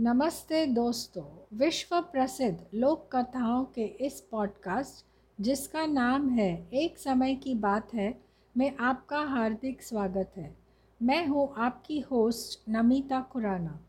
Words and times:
नमस्ते 0.00 0.66
दोस्तों 0.66 1.56
विश्व 1.58 2.00
प्रसिद्ध 2.00 2.66
लोक 2.74 3.16
कथाओं 3.16 3.64
के 3.64 3.84
इस 3.84 4.20
पॉडकास्ट, 4.20 5.04
जिसका 5.42 5.86
नाम 5.86 6.30
है, 6.30 6.68
एक 6.72 6.98
समय 6.98 7.34
की 7.34 7.54
बात 7.54 7.94
है, 7.94 8.20
में 8.56 8.76
आपका 8.76 9.18
हार्दिक 9.18 9.82
स्वागत 9.82 10.32
है। 10.36 10.56
मैं 11.02 11.26
हूँ 11.26 11.54
आपकी 11.56 12.00
होस्ट, 12.00 12.68
नमिता 12.68 13.20
खुराना। 13.20 13.80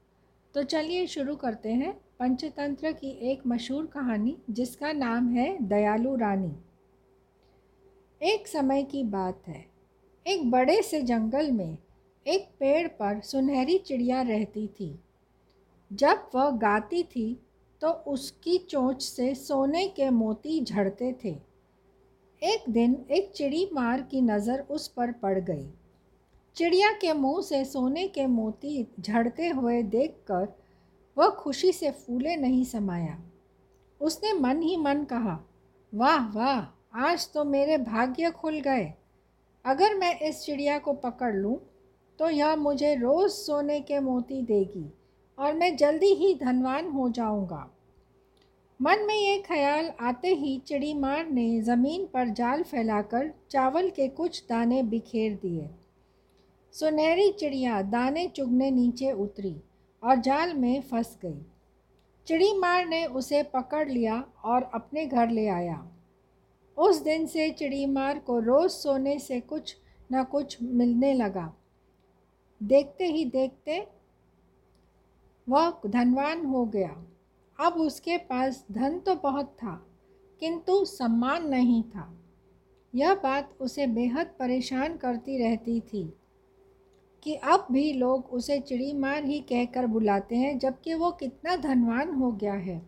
तो 0.53 0.63
चलिए 0.63 1.07
शुरू 1.07 1.35
करते 1.35 1.69
हैं, 1.69 2.01
पंचतंत्र 2.19 2.91
की 2.91 3.09
एक 3.09 3.41
मशहूर 3.47 3.85
कहानी, 3.85 4.37
जिसका 4.49 4.91
नाम 4.91 5.29
है, 5.29 5.57
दयालु 5.67 6.15
रानी। 6.15 6.55
एक 8.21 8.47
समय 8.47 8.83
की 8.83 9.03
बात 9.03 9.41
है। 9.47 9.65
एक 10.27 10.51
बड़े 10.51 10.81
से 10.81 11.01
जंगल 11.01 11.51
में, 11.51 11.77
एक 12.27 12.47
पेड़ 12.59 12.87
पर 12.87 13.21
सुनहरी 13.21 13.77
चिड़िया 13.77 14.21
रहती 14.21 14.67
थी। 14.67 14.99
जब 15.95 16.29
वह 16.35 16.49
गाती 16.57 17.03
थी 17.05 17.27
तो 17.81 17.89
उसकी 18.07 18.57
चोंच 18.69 19.01
से 19.03 19.33
सोने 19.35 19.87
के 19.87 20.09
मोती 20.09 20.63
झड़ते 20.63 21.11
थे। 21.23 21.35
एक 22.41 22.63
दिन 22.69 22.95
एक 23.11 23.31
चिड़ी 23.35 23.69
मार 23.73 24.01
की 24.01 24.21
नज़र 24.23 24.65
उस 24.69 24.87
पर 24.87 25.11
पड़ 25.13 25.39
गई। 25.39 25.67
चिड़िया 26.55 26.91
के 26.91 27.13
मुँह 27.13 27.41
से 27.41 27.63
सोने 27.65 28.07
के 28.07 28.25
मोती 28.27 28.85
झड़ते 28.99 29.47
हुए 29.49 29.81
देखकर 29.85 30.47
वह 31.17 31.29
खुशी 31.35 31.71
से 31.71 31.91
फूले 31.91 32.35
नहीं 32.35 32.63
समाया। 32.65 33.17
उसने 34.01 34.33
मन 34.33 34.61
ही 34.61 34.75
मन 34.77 35.03
कहा, 35.03 35.39
वाह 35.93 36.27
वाह, 36.31 36.59
आज 37.01 37.29
तो 37.33 37.43
मेरे 37.45 37.77
भाग्य 37.79 38.31
खुल 38.31 38.59
गए। 38.61 38.93
अगर 39.65 39.95
मैं 39.95 40.19
इस 40.19 40.41
चिड़िया 40.41 40.77
को 40.79 40.93
पकड़ 40.95 41.33
लूँ 41.35 41.57
तो 42.19 42.29
यह 42.29 42.55
मुझे 42.55 42.93
रोज़ 42.95 43.31
सोने 43.33 43.79
के 43.81 43.99
मोती 44.01 44.41
देगी। 44.43 44.91
और 45.39 45.53
मैं 45.53 45.75
जल्दी 45.77 46.13
ही 46.13 46.33
धनवान 46.35 46.89
हो 46.89 47.09
जाऊँगा। 47.09 47.69
मन 48.81 49.05
में 49.07 49.15
ये 49.15 49.37
ख्याल 49.41 49.91
आते 50.01 50.27
ही 50.27 50.57
चिड़ी 50.57 50.93
मार 50.93 51.29
ने 51.29 51.61
ज़मीन 51.61 52.05
पर 52.05 52.29
जाल 52.29 52.63
फैलाकर 52.63 53.31
चावल 53.49 53.89
के 53.89 54.07
कुछ 54.07 54.43
दाने 54.49 54.83
बिखेर 54.83 55.33
दिए। 55.33 55.69
सुनहरी 56.73 57.31
चिड़िया 57.31 57.81
दाने 57.81 58.27
चुगने 58.27 58.71
नीचे 58.71 59.11
उतरी 59.11 59.55
और 60.03 60.15
जाल 60.15 60.53
में 60.53 60.81
फंस 60.81 61.17
गई। 61.21 61.45
चिड़ी 62.27 62.53
मार 62.53 62.85
ने 62.85 63.05
उसे 63.05 63.43
पकड़ 63.43 63.89
लिया 63.89 64.23
और 64.45 64.71
अपने 64.73 65.05
घर 65.05 65.29
ले 65.29 65.47
आया। 65.47 65.87
उस 66.77 67.01
दिन 67.03 67.25
से 67.25 67.49
चिड़ी 67.49 67.85
मार 67.85 68.19
को 68.19 68.39
रोज़ 68.39 68.71
सोने 68.71 69.19
से 69.19 69.39
कुछ 69.39 69.75
न 70.13 70.23
कुछ 70.23 70.57
मिलने 70.61 71.13
लगा। 71.13 71.53
देखते 72.63 73.05
ही 73.05 73.25
देखते 73.25 73.87
वह 75.47 75.81
धनवान 75.87 76.45
हो 76.45 76.65
गया। 76.65 77.05
अब 77.59 77.73
उसके 77.73 78.17
पास 78.17 78.65
धन 78.71 78.99
तो 78.99 79.15
बहुत 79.15 79.45
था, 79.45 79.75
किंतु 80.41 80.83
सम्मान 80.85 81.47
नहीं 81.47 81.81
था। 81.83 82.11
यह 82.93 83.13
बात 83.13 83.55
उसे 83.61 83.87
बेहद 83.87 84.27
परेशान 84.39 84.97
करती 84.97 85.37
रहती 85.37 85.79
थी 85.83 86.03
कि 87.25 87.35
अब 87.35 87.67
भी 87.71 87.91
लोग 87.93 88.25
उसे 88.25 88.59
चिड़ी 88.59 88.93
मार 88.93 89.23
ही 89.23 89.39
कहकर 89.39 89.87
बुलाते 89.87 90.35
हैं, 90.35 90.57
जबकि 90.59 90.93
वो 90.93 91.11
कितना 91.11 91.55
धनवान 91.55 92.13
हो 92.13 92.31
गया 92.31 92.53
है। 92.53 92.81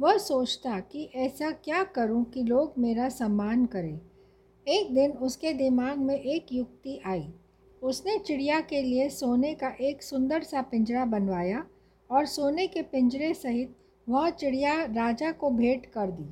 वह 0.00 0.16
सोचता 0.18 0.78
कि 0.80 1.04
ऐसा 1.16 1.50
क्या 1.50 1.82
करूँ 1.84 2.24
कि 2.24 2.42
लोग 2.42 2.72
मेरा 2.78 3.08
सम्मान 3.08 3.64
करें। 3.66 4.00
एक 4.66 4.94
दिन 4.94 5.12
उसके 5.12 5.52
दिमाग 5.52 5.98
में 5.98 6.14
एक 6.14 6.52
युक्ति 6.52 7.00
आई। 7.06 7.28
उसने 7.86 8.18
चिड़िया 8.18 8.60
के 8.60 8.80
लिए 8.82 9.08
सोने 9.08 9.54
का 9.54 9.68
एक 9.80 10.02
सुंदर 10.02 10.42
सा 10.42 10.62
पिंजरा 10.62 11.04
बनवाया 11.04 11.64
और 12.10 12.24
सोने 12.26 12.66
के 12.66 12.82
पिंजरे 12.82 13.34
सहित 13.34 13.76
वह 14.08 14.30
चिड़िया 14.30 14.84
राजा 14.84 15.30
को 15.32 15.50
भेंट 15.50 15.86
कर 15.86 16.10
दी। 16.10 16.24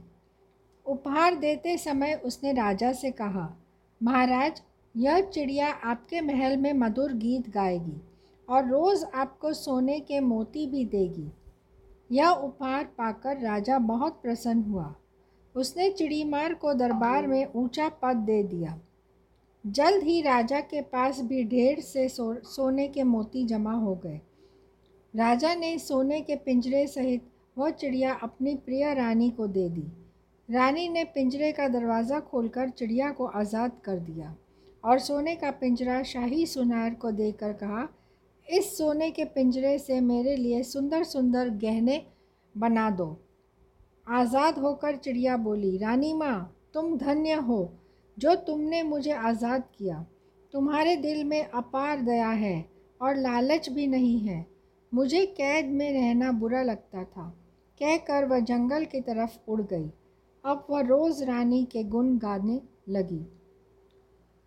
उपहार 0.86 1.34
देते 1.34 1.77
समय 1.78 2.14
उसने 2.25 2.52
राजा 2.52 2.92
से 2.92 3.10
कहा, 3.10 3.56
महाराज, 4.03 4.62
यह 4.97 5.20
चिड़िया 5.20 5.69
आपके 5.69 6.20
महल 6.20 6.56
में 6.56 6.72
मधुर 6.72 7.12
गीत 7.12 7.50
गाएगी 7.50 8.00
और 8.48 8.69
रोज़ 8.69 9.04
आपको 9.04 9.53
सोने 9.53 10.00
के 10.00 10.21
मोती 10.21 10.66
भी 10.66 10.84
देगी। 10.84 11.31
यह 12.10 12.28
उपहार 12.28 12.84
पाकर 12.84 13.36
राजा 13.36 13.78
बहुत 13.78 14.21
प्रसन्न 14.22 14.62
हुआ। 14.62 14.94
उसने 15.54 15.91
चिड़ीमार 15.91 16.54
को 16.54 16.75
दरबार 16.75 17.26
में 17.26 17.47
ऊँचा 17.47 17.88
पद 17.88 18.16
दे 18.16 18.42
दिया। 18.42 18.78
जल्द 19.64 20.02
ही 20.02 20.20
राजा 20.22 20.60
के 20.60 20.80
पास 20.82 21.20
भी 21.20 21.44
ढेर 21.44 21.80
से 21.80 22.08
सो, 22.08 22.34
सोने 22.44 22.86
के 22.88 23.02
मोती 23.02 23.44
जमा 23.47 23.72
हो 23.72 23.94
गए। 23.97 24.20
राजा 25.14 25.54
ने 25.54 25.78
सोने 25.78 26.20
के 26.20 26.36
पिंजरे 26.36 26.86
सहित 26.86 27.22
वह 27.56 27.70
चिड़िया 27.70 28.12
अपनी 28.22 28.54
प्रिय 28.56 28.92
रानी 28.94 29.30
को 29.30 29.47
दे 29.47 29.69
दी। 29.69 29.86
रानी 30.48 30.88
ने 30.88 31.04
पिंजरे 31.04 31.50
का 31.53 31.69
दरवाज़ा 31.69 32.19
खोलकर 32.20 32.69
चिड़िया 32.69 33.10
को 33.10 33.26
आज़ाद 33.26 33.72
कर 33.84 33.98
दिया 33.98 34.34
और 34.84 34.98
सोने 34.98 35.34
का 35.34 35.50
पिंजरा 35.50 36.03
शाही 36.03 36.47
सुनार 36.47 36.94
को 36.94 37.10
देकर 37.12 37.53
कहा 37.53 37.88
इस 38.48 38.76
सोने 38.78 39.10
के 39.10 39.24
पिंजरे 39.24 39.78
से 39.78 40.00
मेरे 40.00 40.36
लिए 40.36 40.62
सुंदर 40.62 41.04
सुंदर 41.04 41.50
गहने 41.58 42.00
बना 42.54 42.91
दो। 42.91 43.06
आज़ाद 44.06 44.58
होकर 44.58 44.97
चिड़िया 44.97 45.36
बोली 45.36 45.76
रानी 45.78 46.12
माँ 46.14 46.36
तुम 46.74 46.97
धन्य 46.98 47.32
हो। 47.41 47.62
जो 48.19 48.34
तुमने 48.34 48.82
मुझे 48.82 49.12
आज़ाद 49.12 49.62
किया। 49.78 50.06
तुम्हारे 50.52 50.97
दिल 50.97 51.25
में 51.25 51.44
अपार 51.44 52.00
दया 52.00 52.28
है 52.28 52.64
और 53.00 53.16
लालच 53.16 53.69
भी 53.69 53.86
नहीं 53.86 54.19
है। 54.19 54.47
मुझे 54.92 55.25
कैद 55.26 55.66
में 55.66 55.92
रहना 55.92 56.32
बुरा 56.32 56.62
लगता 56.62 57.04
था। 57.04 57.28
कहकर 57.80 58.24
वह 58.24 58.41
जंगल 58.41 58.84
की 58.84 59.00
तरफ़ 59.00 59.38
उड़ 59.48 59.60
गई। 59.62 59.91
अब 60.44 60.66
वह 60.70 60.80
रोज़ 60.80 61.24
रानी 61.24 61.64
के 61.64 61.84
गुण 61.84 62.19
गाने 62.19 62.60
लगी। 62.88 63.24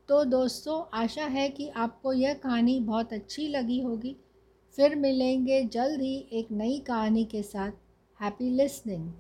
तो 0.10 0.24
दोस्तों, 0.24 0.82
आशा 0.94 1.26
है 1.26 1.50
कि 1.50 1.70
आपको 1.70 2.14
यह 2.14 2.34
कहानी 2.34 2.80
बहुत 2.80 3.14
अच्छी 3.14 3.48
लगी 3.48 3.82
होगी। 3.82 4.16
फिर 4.78 4.96
मिलेंगे 4.96 5.64
जल्द 5.64 6.02
ही 6.02 6.18
एक 6.32 6.52
नई 6.52 6.80
कहानी 6.80 7.26
के 7.26 7.42
साथ। 7.44 7.72
Happy 8.20 8.50
listening 8.50 9.12